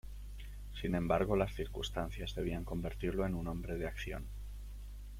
Sin 0.81 0.95
embargo, 0.95 1.35
las 1.35 1.53
circunstancias 1.53 2.33
debían 2.33 2.63
convertirlo 2.63 3.23
en 3.27 3.35
un 3.35 3.47
hombre 3.47 3.75
de 3.77 3.85
acción. 3.85 4.25